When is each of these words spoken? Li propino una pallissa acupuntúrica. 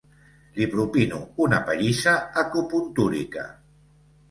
Li 0.53 0.65
propino 0.71 1.19
una 1.45 1.59
pallissa 1.69 2.15
acupuntúrica. 2.45 3.47